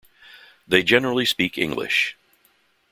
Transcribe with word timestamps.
They 0.67 0.81
generally 0.81 1.25
speak 1.25 1.59
English. 1.59 2.17